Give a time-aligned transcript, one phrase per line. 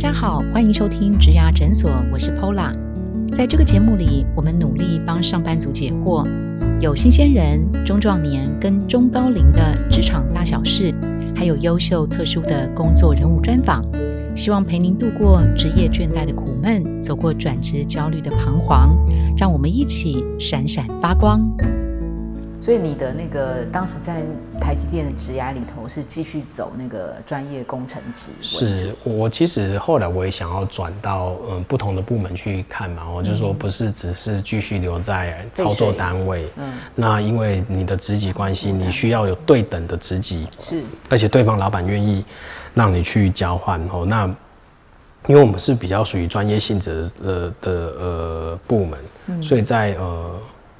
[0.00, 2.72] 大家好，欢迎收听植牙诊所，我是 Pola。
[3.32, 6.24] 在这个节目里，我们努力帮上班族解惑，
[6.80, 10.94] 有新鲜人、中壮年跟中高龄的职场大小事，
[11.34, 13.84] 还有优秀特殊的工作人物专访，
[14.36, 18.96] 希望陪您度过职业倦怠的苦闷，走过转职焦虑的彷徨，
[19.36, 21.40] 让我们一起闪闪发光。
[22.60, 24.22] 所以你的那个当时在
[24.60, 28.30] 台积电的职涯里头是继续走那个专业工程职？
[28.42, 42.24] 是我其实后来我也想要转到嗯不同的部门去看嘛，我就说不是只是继续留在操作单位，嗯，那因为你的职级关系，你需要有对等的职级，是，而且对方老板愿意
[42.74, 44.26] 让你去交换哦，那
[45.26, 50.38] 因为我们是比较属于专业性质的的呃部门，所以在呃。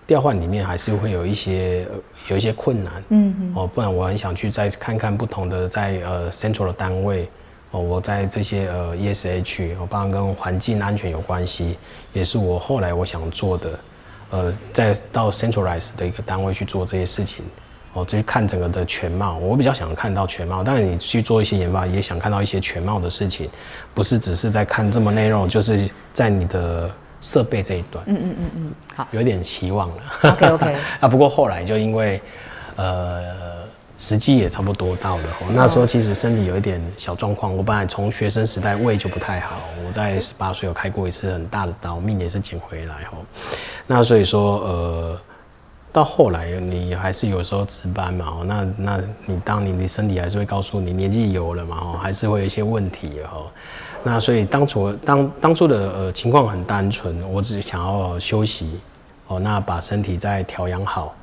[0.08, 1.86] 调换里面还是会有一些
[2.28, 7.28] 有一些困难，嗯哦，不然我很想去再看看不同的在呃 central 的单位，
[7.72, 11.76] 哦，我在这些呃 ESH，我当然跟环境安全有关系，
[12.14, 13.78] 也是我后来我想做的，
[14.30, 17.44] 呃，再到 centralized 的一个单位去做这些事情，
[17.92, 23.50] 哦，去看整个的全貌，我比较想看到全貌，当然你去做一些研发也想看到一些全貌的事情，
[23.92, 26.90] 不是只是在看这么内容，就是在你的。
[27.20, 29.96] 设备这一段，嗯嗯嗯嗯，好，有点期望了。
[30.22, 32.20] OK OK， 啊，不过后来就因为，
[32.76, 33.64] 呃，
[33.98, 35.24] 时机也差不多到了。
[35.50, 43.18] 那时候其实身体有一点小状况，我本来从学生时代胃就不太好，我在十八岁有开过一次很大的刀，命也是捡回来吼。
[43.86, 45.20] 那所以说，呃，
[45.92, 53.50] 到后来你还是有时候值班嘛，哦，那那你当你你身体还是会告诉你年纪有了嘛，哦，还是会有一些问题哦。
[54.04, 58.78] 那所以当初当当初的呃情况很单纯，我只想要休息
[59.26, 61.14] 哦，那把身体再调养好，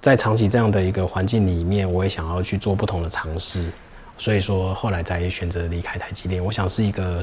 [0.00, 3.70] 在长期这样的一个环境里面，我也想要去做不同的尝试，
[4.18, 6.44] 所以说后来才选择离开台积电。
[6.44, 7.22] 我想是一个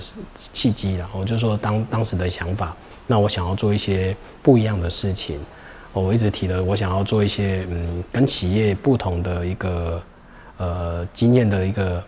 [0.53, 5.39] 契机啦，我就说当当时的想法，那我想要做一些不一样的事情，
[5.93, 10.01] 我一直提的，我想要做一些嗯跟企业不同的一个
[10.57, 12.03] 呃经验的一个。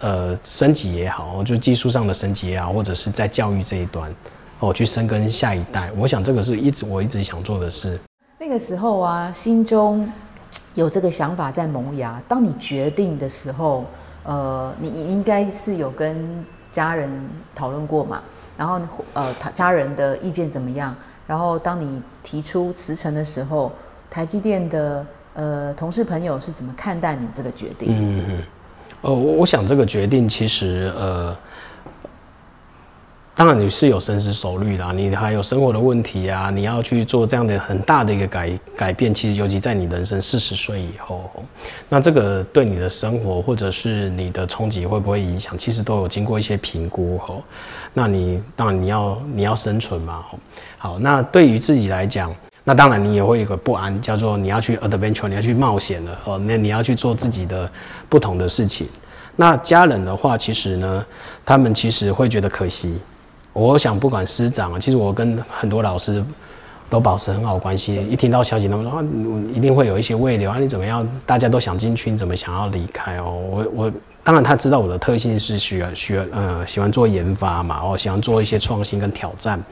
[0.00, 4.14] 呃，升级也好，就技术上的升级也好，或者是在教育这一端，
[4.60, 7.98] 哦，去深耕下一代，我想这个是一直我一直想做的事。
[8.38, 10.10] 那个时候啊，心中
[10.74, 12.20] 有这个想法在萌芽。
[12.28, 13.84] 当你决定的时候，
[14.24, 17.10] 呃，你应该是有跟家人
[17.54, 18.20] 讨论过嘛？
[18.56, 18.80] 然后
[19.14, 20.94] 呃，他家人的意见怎么样？
[21.26, 23.72] 然后当你提出辞呈的时候，
[24.10, 27.88] 台积电的呃同事朋友是怎么看待你这个决定？
[27.90, 28.42] 嗯嗯。
[29.02, 31.36] 呃，我我想这个决定其实，呃，
[33.34, 41.30] 当然你是有深思熟虑的，你还有生活的问题啊，你要去做这样的很大的一个改改变，其实尤其在你人生四十岁以后，
[41.88, 47.44] 那这个对你的生活或者是你的冲击会不会影响，其实都有经过一些评估吼。
[47.92, 50.24] 那你当然你要你要生存嘛，
[50.78, 52.34] 好，那对于自己来讲。
[52.68, 56.36] 那当然，你也会有个不安，叫做你要去 adventure，你要去冒险了哦。
[56.36, 57.70] 那你要去做自己的
[58.08, 58.88] 不同的事情。
[59.36, 61.06] 那家人的话，其实呢，
[61.44, 62.98] 他们其实会觉得可惜。
[63.52, 66.20] 我想，不管师长啊，其实我跟很多老师
[66.88, 67.96] 都保持很好关系。
[68.08, 69.04] 一听到消息，他们说啊，
[69.54, 71.06] 一定会有一些未留啊，你怎么样？
[71.24, 73.32] 大家都想进去，你怎么想要离开哦？
[73.50, 73.92] 我我。
[74.26, 79.62] 当然，他知道我的特性是需要需要呃喜欢做研发嘛，哦，喜欢做一些创新跟挑战，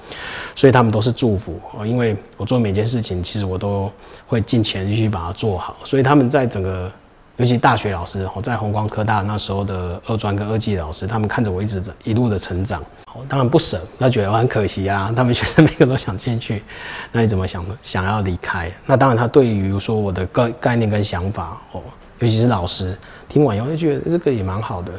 [0.55, 3.91] 所以他们都是祝福哦，因为我做每件事情，其实我都
[4.29, 6.89] 会尽全力去把它做好，所以他们在整个，
[7.37, 12.81] 尤其大学老师我，在红光科大那时候的二专跟二技老师，他们看着我一直在一路的成长，
[13.13, 16.63] 哦，当然不舍，他觉得我很可惜啊， 他们学生每个都想进去，
[17.11, 18.71] 那你怎么想想要离开？
[18.87, 21.83] 那当然，他对于说我的概概念跟想法哦。
[22.21, 22.97] 尤其是老师
[23.29, 24.93] 听完以后就觉得这个也蛮好的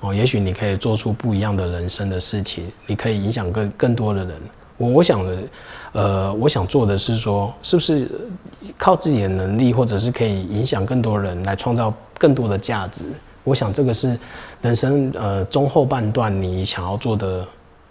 [0.00, 4.36] 哦，也许你可以做出不一样的人生的事情，你可以影响更更多的人。
[4.80, 5.38] 我我想的，
[5.92, 8.10] 呃，我想做的是说，是不是
[8.78, 13.04] 靠自己的能力，或者是可以影响更多人来创造更多的价值？
[13.44, 14.18] 我想这个是
[14.62, 17.46] 人生呃中后半段你想要做的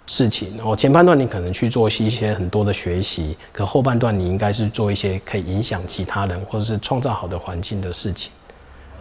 [0.07, 0.59] 事情。
[0.65, 8.31] 哦，前半段你可能去做一些很多的学习，可后半段你应该是做一些可以影响其他人，或者是创造好的环境的事情。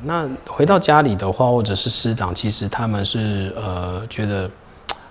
[0.02, 4.50] 那回到家里的话，或者是师长，其实他们是呃觉得，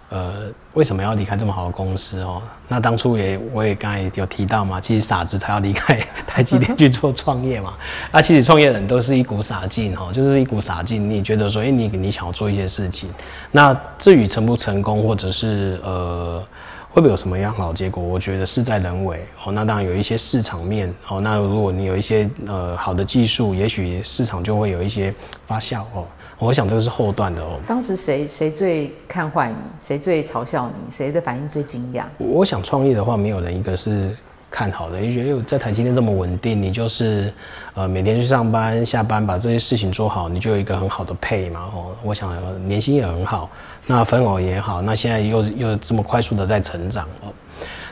[0.10, 2.42] 呃为什么要离开这么好的公司哦？
[2.68, 7.74] 那当初也我也刚才有提到嘛，其实傻子才要离开 台积电去做创业嘛。
[8.12, 11.10] 那其实创业人都是一股傻劲哈，就是一股傻劲。
[11.10, 13.10] 你觉得说，哎，你你想要做一些事情，
[13.52, 16.44] 那至于成不成功，或者是呃。
[16.90, 18.02] 会不会有什么样好结果？
[18.02, 19.52] 我觉得事在人为哦。
[19.52, 21.22] 那当然有一些市场面哦。
[21.22, 25.14] 那如果你有一些呃好的技术，也许市场就会有一些
[25.46, 26.08] 发酵哦。
[26.40, 27.60] 我想这个是后段的哦。
[27.66, 29.70] 当时谁谁最看坏你？
[29.80, 30.92] 谁最嘲笑你？
[30.92, 32.04] 谁的反应最惊讶？
[32.18, 34.16] 我想创业的话，没有人一个是
[34.52, 37.34] 看好的，就觉得在台积电这么稳定，你就是
[37.74, 41.96] 呃每天去上班下班把这些事情做好，你就有一个很好的配嘛哦。
[42.04, 42.32] 我想
[42.68, 43.50] 年薪也很好，
[43.88, 47.34] 那分偶也好，那现在又又这么快速的在成长哦。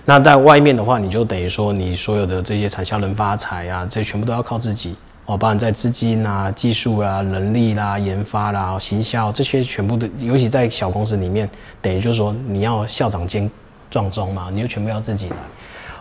[0.06, 4.96] 那在外面的话，你就等于说你所有的这些产销人发财啊，这全部都要靠自己。
[5.26, 11.50] 哦，包含在资金啊、技术啊、人力啦、研发啦、行销这些全部的，尤其在小公司里面，
[11.82, 13.50] 等于就是说你要校长兼
[13.90, 15.36] 壮中嘛，你就全部要自己来。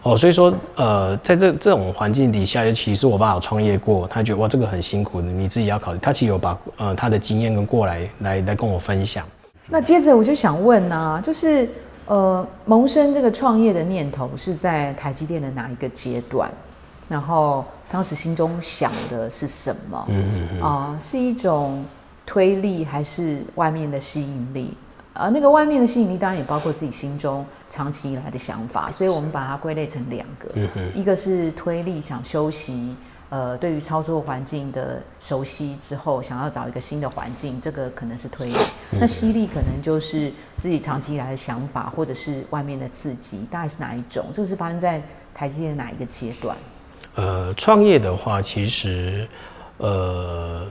[0.02, 5.98] 哦，所以说，呃，在这这种环境底下，尤其是我爸有创业过，他觉得哇，这个很辛苦的，你自己要考虑。
[6.02, 9.24] 他其实有把呃他的经验跟过来来来跟我分享。
[9.66, 11.66] 那接着我就想问啊，就是
[12.04, 16.50] 呃，萌生这个创业的念头是在台积电的哪一个阶段？
[17.08, 17.64] 然后。
[17.86, 20.04] 当时心中想的是什么？
[20.08, 21.84] 嗯嗯嗯啊，是一种
[22.26, 24.76] 推力还是外面的吸引力？
[25.12, 30.48] 呃，那个外面的吸引力当然也包括自己心中长期以来的想法，所以我们把它归类成两个。
[30.92, 32.96] 一个是推力，想休息，
[33.28, 38.56] 呃，对于操作环境的熟悉之后，想要找一个新的环境，这个可能是推力。
[38.90, 44.24] 那吸力可能就是自己长期以来的想法，或者是外面的刺激，大概是哪一种？
[44.32, 45.00] 这个是发生在
[45.32, 46.56] 台积电哪一个阶段？
[47.16, 49.28] 呃，创业的话，其实，
[49.78, 50.66] 呃，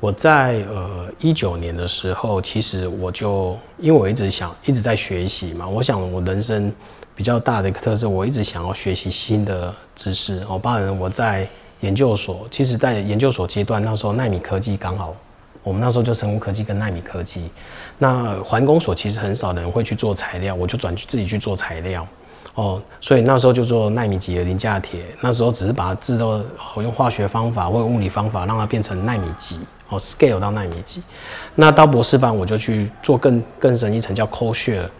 [0.00, 6.72] 我在呃一九年的时候，其实我就因为我一直想一直在学习嘛，我想我人生
[7.14, 10.42] 比较大的一个特色，我一直想要学习新的知识。
[10.48, 11.46] 哦，包含我在
[11.80, 15.14] 研究所，其实在研究所阶段，那时候纳米科技刚好，
[15.62, 17.50] 我们那时候就生物科技跟纳米科技。
[17.98, 22.08] 那环工所其实很少人会去做材料，我就转去自己去做材料。
[22.54, 26.38] 哦，所以那时候就做纳米级的磷价铁，那时候只是把它制造，
[26.76, 29.58] 用化学方法或物理方法让它变成纳米级，
[29.88, 31.02] 哦，scale 到纳米级。
[31.54, 34.90] 那到博士班我就去做更更深一层叫 c o s h a r e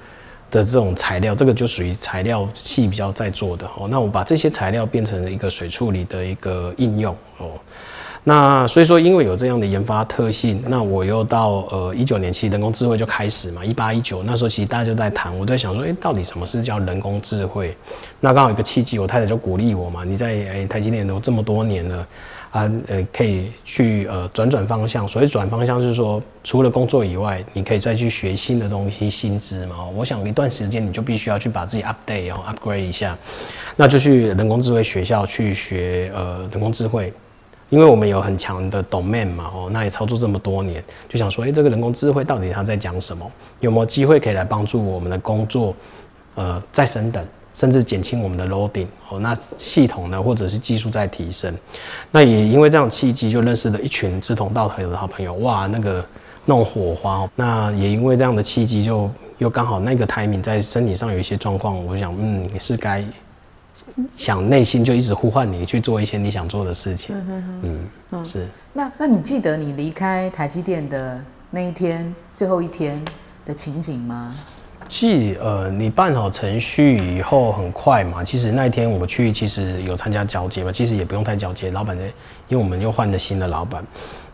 [0.50, 3.86] 的这种材料，这个就属于材料系比较在做的哦。
[3.88, 7.52] 那我把这些材料变成一个水处理的一个应用哦。
[8.24, 17.76] 那所以说，因为有这样的研发特性，那我又到呃一九年其实人工智慧就开始嘛，一八一九那时候其实大家就在谈，我在想说，哎，到底什么是叫人工智慧？
[18.20, 22.06] 那刚好有个契机，我太太就鼓励我嘛，你在哎台积电都这么多年了，
[22.52, 25.08] 啊呃可以去呃转转方向。
[25.08, 29.84] 所以转方向是说，除了工作以外，你可以再去学新的东西、新知嘛。
[29.96, 33.18] 我想一段时间你就必须要去把自己 update 然后 upgrade 一下，
[33.74, 37.12] 那就去人工智慧学校去学呃人工智慧。
[37.72, 43.26] 因为我们有很强的 domain 嘛，哦，那也操作这么多年，就想说，哎，这个人工智慧到底它在讲什么？
[43.60, 45.74] 有没有机会可以来帮助我们的工作，
[46.34, 47.24] 呃，再升等，
[47.54, 48.84] 甚至减轻我们的 loading？
[49.08, 51.50] 哦，那系统呢，或者是技术在提升？
[52.10, 56.04] 那也因为这样契机，就认识了一群志同道合的好朋友，哇，那个
[56.44, 57.26] 那种火花。
[57.34, 63.02] 那也因为这样的契机，就又刚好那个 timing 在身体上有一些状况，我想，嗯，是该。
[64.16, 67.14] 想内心就一直呼唤你去做一些你想做的事情。
[67.28, 68.46] 嗯嗯，是。
[68.72, 73.02] 那那你记得你离开台积电的那一天最后一天
[73.44, 74.34] 的情景吗？
[74.88, 78.22] 是呃，你办好程序以后很快嘛。
[78.22, 80.70] 其实那一天我去，其实有参加交接嘛。
[80.70, 82.02] 其实也不用太交接，老板呢，
[82.48, 83.82] 因为我们又换了新的老板，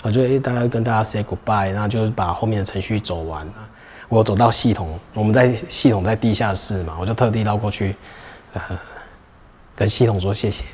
[0.02, 3.46] 我，就哎大家跟大家 say goodbye，那就是把后面的程序走完。
[4.08, 7.94] 我走到系统，我们在系统在地下室嘛，我就特地绕过去。
[9.78, 10.64] 跟系统说谢谢，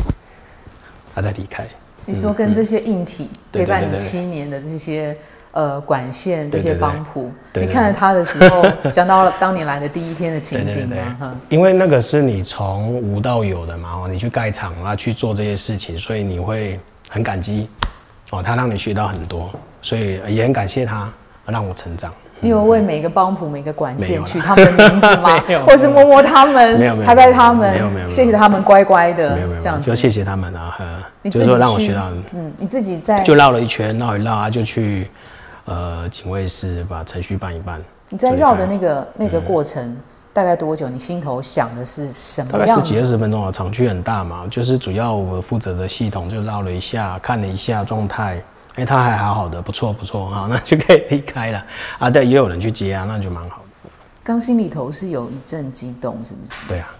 [1.14, 1.66] 他再离开。
[2.06, 5.14] 你说跟这些硬体陪伴你七年的这些
[5.52, 11.38] 呃管线这些帮浦，你看着他的时候，想到了当年来的第一天的情景吗？
[11.50, 16.80] 因为那个是你从无到有的嘛，你去盖厂啊去做这些事情，所以你会
[17.10, 17.68] 很感激
[18.30, 19.50] 哦，他让你学到很多，
[19.82, 21.12] 所以也很感谢他
[21.44, 22.10] 让我成长。
[22.44, 25.42] 你有为每个帮浦、每个管线取他们的名字吗？
[25.66, 30.76] 或是摸摸他们，拍拍他们，没有没有谢谢他们乖乖的，没有没有这样子就谢谢他们啊！
[31.24, 35.08] 就是说让我学到，嗯，你自己在就绕了一圈，绕一绕啊，就去
[35.64, 37.80] 呃警卫室把程序办一办。
[38.10, 39.96] 你在绕的那个那个过程
[40.34, 40.86] 大概多久？
[40.86, 42.52] 你心头想的是什么？
[42.52, 48.38] 大概是几二十分钟啊，厂区很大嘛，就是主要我负责的系统就绕了一下，看了一下状态。
[48.76, 51.64] 哎，他还好好的，不错不错，好， 那就可以离开了
[51.98, 52.10] 啊。
[52.10, 53.90] 但也有人去接啊，那就蛮好的。
[54.22, 56.68] 刚心里头是有一阵激动，是不是？
[56.68, 56.94] 对啊。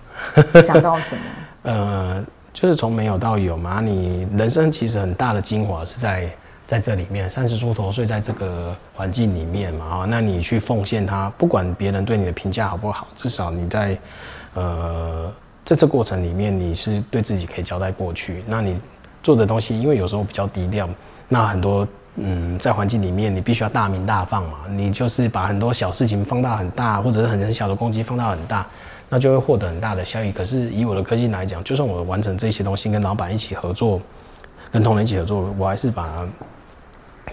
[0.63, 1.23] 想到什么？
[1.73, 3.81] 呃，就是从没有到有嘛。
[3.81, 6.31] 你人生其实很大的精华是在
[6.65, 9.85] 在这里面，三十出头岁，在这个环境里面嘛。
[9.87, 13.99] 啊，那你去奉献它，不管别人对你的评价好不好，至少你在
[14.55, 15.33] 呃
[15.65, 18.45] 在这过程里面，你是对自己可以交代过去。
[18.47, 18.79] 那你
[19.25, 20.89] 做的东西，因为有时候比较低调。
[21.29, 28.65] 那很多嗯，在环境里面，你必须要大名大放嘛，你就是把很多小事情放大很大，或者是很很小的攻击放大很大，
[29.09, 30.31] 那就会获得很大的效益。
[30.31, 34.01] 可是以我的科技来讲，就算我完成这些东西，跟老板一起合作，
[34.71, 36.25] 跟同仁一起合作，我还是把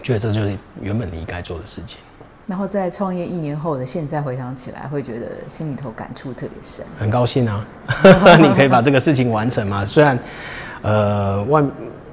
[0.01, 1.99] 觉得这就是原本你应该做的事情。
[2.47, 6.83] 然后在创业一年后的现在回想起来，会觉得心里头感触特别深。
[6.97, 7.63] 很高兴啊，
[8.41, 9.85] 你可以把这个事情完成嘛。
[9.85, 10.17] 虽然，
[10.81, 11.63] 呃，外。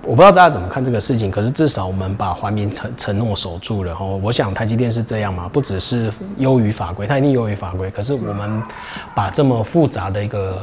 [0.08, 4.06] 我不知道大家怎么看这个事情，可是至少我们把环民承承诺守住了哈。
[4.06, 7.90] 我想台积电是这样嘛，不只是优于法规，它一定优于法规。
[7.90, 8.62] 可是我们
[9.14, 10.62] 把这么复杂的一个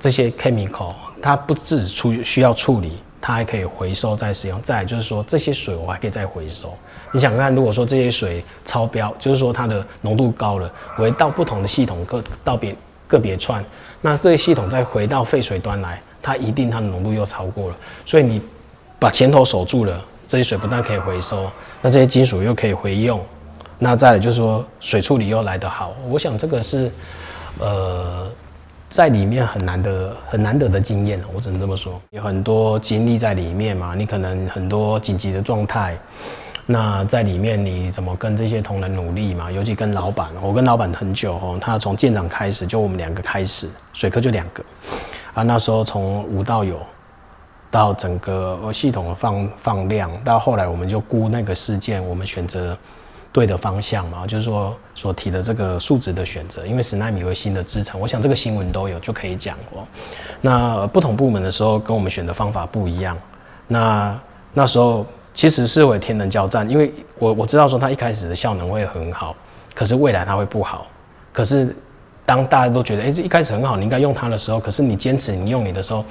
[0.00, 4.58] 这些 chemical，它不只处需要处理，它还可以回收再使用。
[4.62, 6.72] 再就是说这些水我还可以再回收。
[7.12, 12.74] 你想看，如果说这些水超标，就是说它的浓度高了，回到不同的系统个到别
[13.06, 13.62] 个别串，
[14.00, 18.40] 那这些系统再回到废水端来，它一定它的浓度又超过了，所以你。
[19.04, 21.50] 把前头守住了，这些水不但可以回收，
[21.82, 23.20] 那这些金属又可以回用，
[23.78, 25.92] 那再来就是说水处理又来得好。
[26.08, 26.90] 我想这个是，
[27.58, 28.26] 呃，
[28.88, 32.00] 在里面很难得、很难得的经验我只能这么说。
[32.12, 35.98] 有很多经历在里面嘛，你可能很多紧急的状态，
[36.64, 39.52] 那在里面你怎么跟这些同仁努力嘛？
[39.52, 44.64] 尤其跟老板，我跟老板很久哦，他从舰长开始就我们两个开始，水科就两个，
[45.34, 46.80] 啊，那时候从无到有。
[47.74, 52.78] 到整个系统的放放量，到后来我们就估那个事件，我们选择
[53.32, 59.82] 对的方向嘛，就是说所提的这个数值的选择，因为十纳米为新的制程，我想这个新闻都有就可以讲哦。
[60.40, 63.18] 那不同部门的时候跟我们选的方法不一样，
[63.66, 64.16] 那
[64.52, 65.04] 那时候
[65.34, 69.34] 其实是为天人交战，因为我我知道说它一开始的效能会很好，
[69.74, 70.86] 可是未来它会不好，
[71.32, 71.74] 可是。
[72.26, 76.02] 当大家都觉得，哎，这一开始很好，你应该用它的时候，可是你坚持你用你的时候，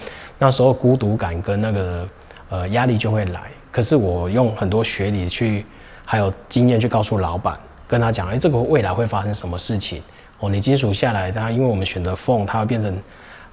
[0.43, 2.07] 那时候孤独感跟那个
[2.50, 3.43] 呃压力就会来。
[3.71, 5.65] 可是我用很多学理去，
[6.03, 7.57] 还有经验去告诉老板，
[7.88, 10.01] 跟他讲，哎，这个未来会发生什么事情？
[10.41, 13.01] 哦，你金属下来，它因为我们选择缝，它会变成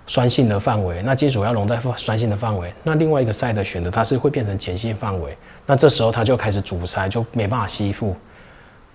[0.04, 8.16] 酸性的范围，那金属要溶在酸性的范围，那另外一个塞的选择它是会变成碱性范围，那这时候它就开始阻塞，就没办法吸附。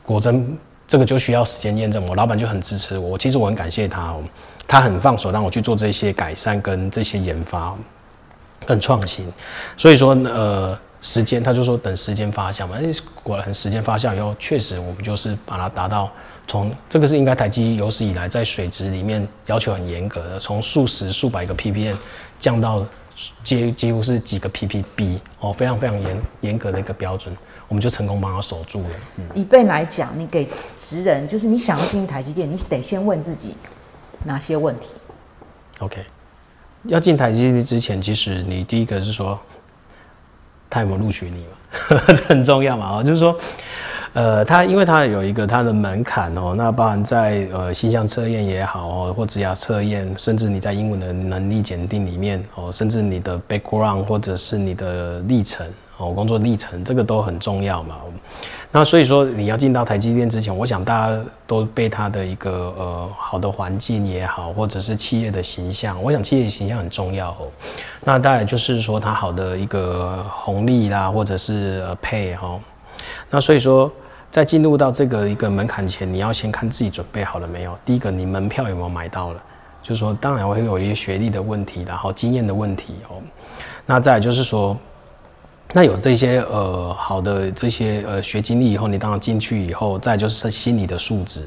[0.03, 0.57] 果真。
[0.87, 3.17] 这个就需要时间验证，我老板就很支持我。
[3.17, 4.15] 其实我很感谢他，
[4.67, 7.75] 他很放手让我去做这些改善跟这些研发，
[8.65, 9.31] 更创新。
[9.77, 12.75] 所以说，呃，时间他就说等时间发酵嘛。
[12.77, 12.85] 哎，
[13.23, 16.11] 果然时间发酵以后，确实我们就是把它达到
[16.47, 21.95] 从这个是应该台积有史以来在水质里面要求很严格的，从数十数百个 ppm
[22.39, 22.83] 降到
[23.43, 27.33] 几几乎是几个 ppb 哦，非常非常严严格的一个标准。
[27.67, 28.89] 我们就成功帮他守住了。
[29.17, 33.55] 嗯以辈来讲，你给职人，就是你想要进台积电，你得先问自己
[34.23, 34.95] 哪些问题。
[35.79, 36.05] OK，
[36.83, 39.39] 要进台积电之前，其实你第一个是说，
[40.69, 41.99] 他有没有录取你嘛？
[42.07, 42.97] 这很重要嘛。
[42.97, 43.37] 哦，就是说，
[44.13, 55.67] 呃，他因为他有一个他的门槛哦，那包含在呃形象测验也好哦，或职涯测验，甚至你在英文的能力检定里面哦，甚至你的 background 或者是你的历程。
[55.97, 57.95] 哦，工作历程这个都很重要嘛。
[58.77, 61.17] 那所以说，你要进到台积电之前，我想大家
[61.47, 67.47] 都被它的一个呃好的环境也好，或者是企业的形象，我想企业形象很重要哦。
[68.03, 72.59] 那当然就是说它好的一个红利啦，或者是配哈。
[73.29, 73.89] 那所以说，
[74.29, 77.79] 在进入到这个一个门槛前，你要先看自己准备好了没有。
[77.85, 79.41] 第一个，你门票有没有买到了？
[79.81, 83.23] 就是说，当然会有一些学历的问题，然后经验的问题哦。
[83.85, 84.77] 那再就是说。
[85.77, 91.41] 那有这些呃好的这些呃学经历以后，你当然进去以后，再就是心理的素质，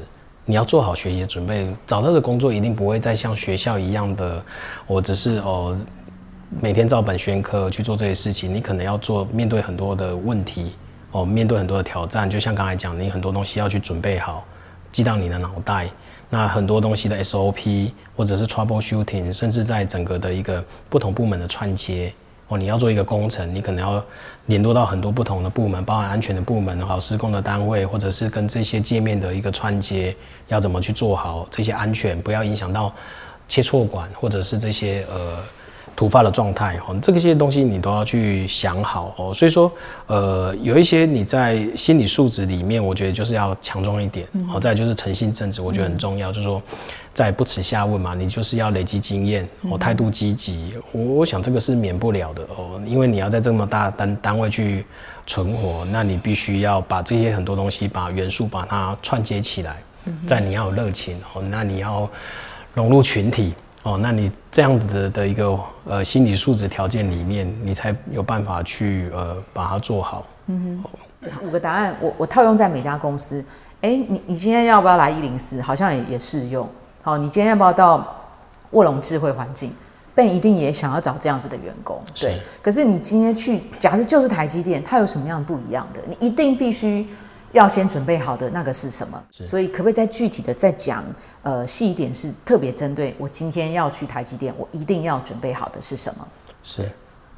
[0.45, 1.67] 你要做好学习准备。
[1.87, 4.39] 找到的工作一定不会再像学校一样的，
[4.85, 5.75] 我只是哦
[6.61, 8.53] 每天照本宣科去做这些事情。
[8.53, 10.73] 你可能要做面对很多的问题
[11.09, 12.29] 哦，面对很多的挑战。
[12.29, 14.45] 就像刚才讲，你很多东西要去准备好，
[14.91, 15.89] 记到你的脑袋。
[16.29, 22.13] 那很多东西的 SOP 或者是 trouble shooting，甚至在整个的一个不同部门的串接。
[22.49, 24.03] 哦，你要做一个工程，你可能要
[24.47, 30.15] 联络到很多不同的部门，包含安全的部门，好施工的单位，或者是跟这些界面的一个串接，
[30.47, 32.91] 要怎么去做好这些安全，不要影响到
[33.47, 35.37] 切错管，或者是这些呃
[35.95, 39.33] 突发的状态，哦，这些东西你都要去想好哦。
[39.33, 39.71] 所以说，
[40.07, 46.61] 呃，有一些你在心理素质里面，我觉得就是要强壮一点，好，再就是诚信正直，我觉得很重要，就是说。
[47.11, 54.85] 在不耻下问嘛，你就是要累积经验，哦，态度积极，我我想这个是免不了的哦，因为你要在这么大单单位去
[55.27, 59.83] 存活，那你必须要把这些很多东西，把元素把它串接起来，
[60.25, 62.09] 在你要有热情哦，那你要
[62.73, 70.25] 融入群体哦，那你这样子的的一个呃心理素质条件里面，你才有办法去呃把它做好。
[70.47, 70.89] 嗯哼。
[71.43, 73.43] 五个答案，我我套用在每家公司。
[73.81, 75.61] 哎，你你今天要不要来一零四？
[75.61, 76.65] 好像也也适用。
[77.01, 78.15] 好，你今天要不要到
[78.71, 79.73] 卧龙智慧环境
[80.15, 82.01] ？Ben 一定也想要找这样子的员工。
[82.15, 82.41] 对。
[82.61, 86.01] 可是你今天去，假设就是台积电，它有什么样不一样的？
[86.07, 87.05] 你一定必须
[87.51, 89.23] 要先准备好的那个是什么？
[89.31, 91.03] 所以可不可以再具体的再讲？
[91.43, 96.27] 呃，细一点是特别针对我今天要去台积电，我一定要准备好的是什么？
[96.63, 96.81] 是。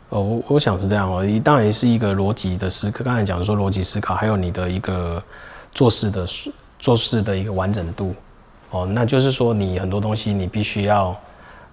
[0.10, 3.04] 哦，我我想是这样哦，当然是一个逻辑的思考。
[3.04, 5.22] 刚才讲说逻辑思考，还有你的一个。
[5.74, 6.28] 做事的
[6.80, 8.14] 做事的一个完整度，
[8.72, 11.18] 哦，那就是说你很多东西你必须要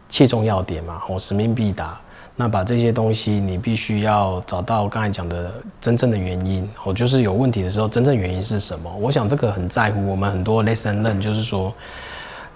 [0.08, 2.00] 切中要点嘛，哦，使命必达。
[2.40, 8.88] 那把这些东西你必须要找到刚才讲的真正的原因，哦，就是有问题的时候真正原因是什么？
[9.00, 11.74] 我想这个很在乎我们很多 lesson learn，就是说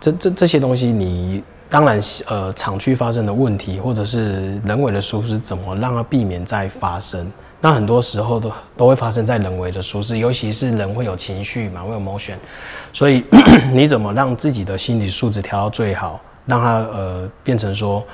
[0.01, 7.29] 这这这些东西你当然呃厂区发生的问题或者是人为的疏失，怎么让它避免再发生？
[7.61, 12.35] 那很多时候都都会发生在人为的疏失，尤其是人会有情绪嘛，会有 motion，
[12.93, 13.25] 所以
[13.75, 18.05] 你怎么让自己的心理素质调到最好，让它呃变成说，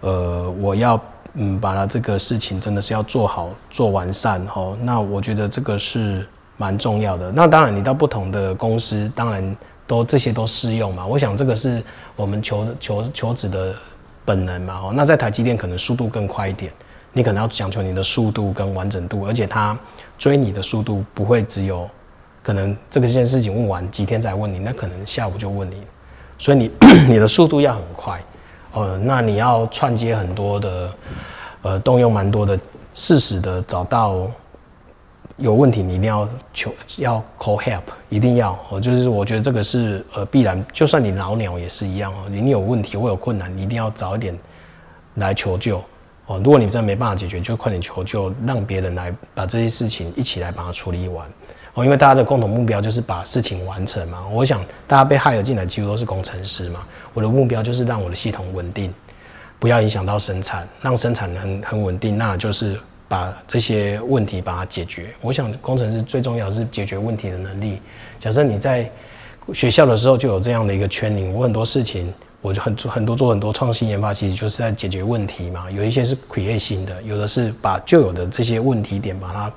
[0.00, 1.00] 呃我要
[1.34, 6.26] 嗯把它这个事情真的是要做好做完善哦，那我觉得这个是
[6.56, 7.30] 蛮重要的。
[7.32, 11.06] 那当然你到不同的公司，当然都这些都适用嘛。
[11.06, 11.82] 我想这个是
[12.14, 13.74] 我们求求求职的
[14.24, 14.80] 本能嘛。
[14.84, 16.72] 哦，那在台积电可能速度更快一点。
[17.12, 19.78] 你可能要讲求你的速度跟完整度，而且他
[20.18, 21.88] 追你的速度不会只有
[22.42, 25.76] 可能这个件事情问完几天再问你，那可能下午就问你，
[26.38, 26.70] 所以你
[27.08, 28.22] 你的速度要很快，
[28.76, 30.90] 呃，那你要串接很多的，
[31.62, 32.60] 呃，动用蛮多的
[32.94, 34.26] 事实的找到
[35.38, 37.80] 有问题，你一定要求要 call help，
[38.10, 44.38] 一定要，哦，就是我觉得这个是呃必然，就算你老鸟也是一样哦，你有问题或有困难，你一定要早一点
[45.14, 45.82] 来求救。
[46.26, 51.26] 哦，如果你真的没办法解决，就快点求救，让别人来把这些事情一起来把它处理完。
[51.76, 54.26] 哦，因为大家的共同目标就是把事情完成嘛。
[54.32, 56.80] 我想大家被害了进来，几乎都是工程师嘛。
[57.12, 58.92] 我的目标就是让我的系统稳定，
[59.58, 65.08] 不要影响到生产，让生产很很稳定，那就是把这些问题把它解决。
[65.20, 67.78] 我想工程师最重要是解决问题的能力。
[68.18, 68.90] 假设你在
[69.52, 72.12] 学校的时候就有这样的一个圈领，我很多事情。
[72.42, 75.68] 我就很做很多做很多创新研发，其实就是在解决问题嘛。
[75.68, 79.52] 有一些是 create 新的，有的是把旧有的这些问题点，把它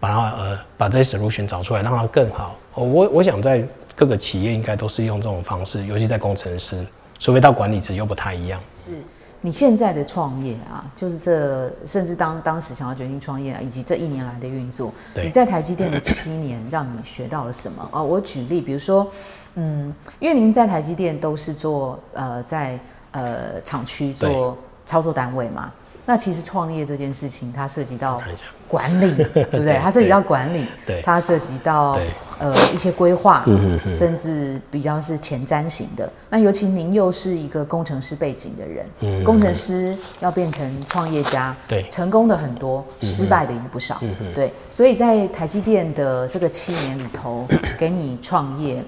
[0.00, 2.56] 把它呃把这些 solution 找出来，让它更好。
[2.74, 6.86] 我我想在各个企业应该都是用这种方式，尤其在工程师，
[7.18, 8.60] 除非到管理职又不太一样。
[8.78, 8.92] 是。
[9.40, 17.88] 你现在的创业啊，就是这，甚至当当时想要决定创业啊，以及这一年来的运作，你在台积电的七年，让你学到了什么？
[17.92, 19.06] 哦，我举例，比如说，
[19.54, 22.80] 嗯，因为您在台积电都是做呃在
[23.12, 25.72] 呃厂区做操作单位嘛。
[26.04, 28.20] 那其实创业这件事情，它涉及到
[28.70, 29.78] 管理，对不对？
[29.82, 30.66] 它涉及到管理，
[31.02, 31.98] 它涉及到
[32.38, 33.44] 呃一些规划，
[33.88, 36.12] 甚至比较是前瞻型的。
[36.28, 44.00] 那尤其您又是一个工程师背景的人，工程师要变成创业家，对，成功的很多，失败的也不少，
[44.34, 44.52] 对。
[44.70, 47.46] 所以在台积电的这个七年里头，
[47.78, 48.84] 给你创业，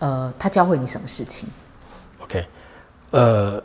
[0.00, 1.48] 呃，他教会你什么事情
[2.22, 2.44] ？OK，
[3.12, 3.62] 呃。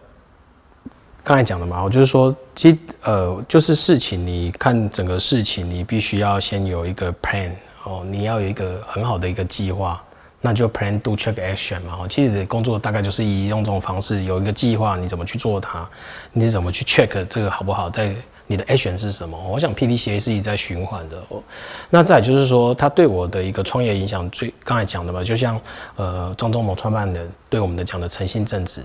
[1.29, 7.51] 刚才讲的嘛，我就是说，其实呃，就是事情，你看整个事情，你必须要先有一个 plan
[7.83, 10.01] 哦，你要有一个很好的一个计划，
[10.41, 11.99] 那就 plan do check action 嘛。
[12.01, 15.87] 哦，其实工作大概就是以用这种方式，有一个计划，你怎么去做它，
[16.33, 17.91] 你怎么去 check 这个好不好？
[17.91, 18.11] 在
[18.47, 19.37] 你的 action 是什么？
[19.51, 21.39] 我想 P D C A 是一直在循环的哦。
[21.91, 25.61] 那再就是说，他对我的一个创业影响，最刚才讲的嘛，就像
[25.95, 28.81] 呃，庄中谋创办人对我们的讲的诚信正直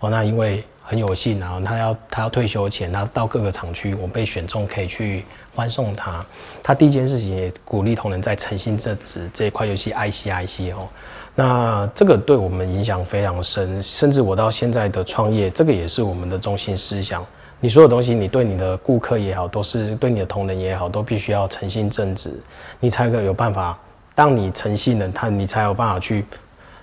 [0.00, 0.64] 哦，那因为。
[0.90, 5.22] 很有幸啊，他要他要退休前，他到各个厂区，我被选中可以去
[5.54, 6.24] 欢送他。
[6.62, 10.88] 他第一件事情也鼓励同仁在诚信正直这一块，尤其 IC IC 哦，
[11.34, 17.22] 那这个对我们影响非常深，甚至我到现在的创业，这个也是我们的中心思想。
[17.60, 22.32] 你所有东西，你对你的顾客也好，都是对你的同仁也好，都必须要诚信正直，
[22.80, 23.78] 你才可有办法。
[24.14, 26.24] 当你诚信了，他你才有办法去。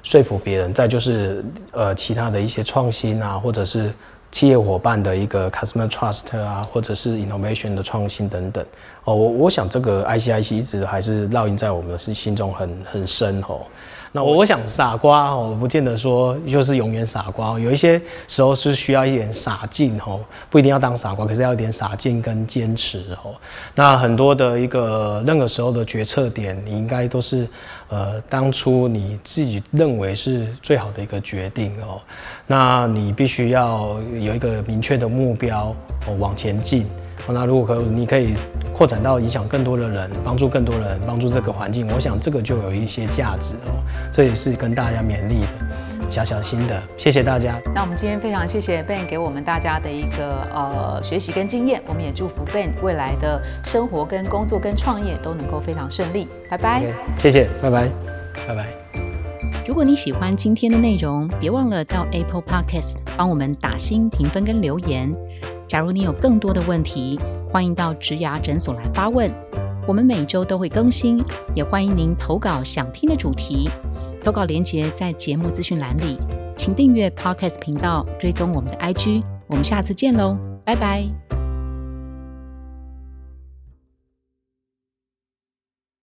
[0.06, 3.92] 说服别人，再就是呃其他的一些创新啊，或者是
[4.32, 8.64] 企业伙伴的一个 customer trust 啊，或者是 innovation 的创新等等。
[9.06, 13.62] 哦，我我想这个 ICIC 一直还是烙印在我们的心中很很深哦。
[14.16, 23.36] 那我我想傻瓜哦，不见得说就是永远傻瓜，有一些时候是需要一点傻劲哦，不一定要当傻瓜，可是要一点傻劲跟坚持哦。
[23.76, 27.46] 那很多的一个任何时候的决策点，你应该都是
[27.90, 32.00] 呃当初你自己认为是最好的一个决定哦。
[32.48, 35.76] 那你必须要有一个明确的目标
[36.08, 36.88] 哦，往前进
[37.34, 38.34] 那如果可你可以
[38.74, 43.82] 扩展到影响更多的人，帮助更多人，帮助这个环境，我想这个就有一些价值哦。
[44.12, 47.60] 这也是跟大家勉励的小小心的，谢谢大家。
[47.74, 56.28] 那我们今天非常谢谢 Ben 给我们大家的一个呃学习跟经验，我们也祝福 Ben 未来的生活跟工作跟创业都能够非常顺利。
[56.50, 56.84] 拜拜，
[57.18, 57.90] 谢谢，拜拜，
[58.48, 58.68] 拜拜。
[59.68, 65.12] 如果你喜欢今天的内容，别忘了到 Apple Podcast 帮我们打新评分跟留言。
[65.68, 69.32] 假如你有更多的问题，欢迎到植牙诊所来发问，
[69.88, 71.24] 我们每周都会更新，
[71.54, 73.70] 也欢迎您投稿想听的主题。
[74.24, 76.18] 投稿链接在节目资讯栏里，
[76.58, 79.24] 请订阅 Podcast 频道，追踪我们的 IG。
[79.48, 81.45] 我们下次见喽，拜拜。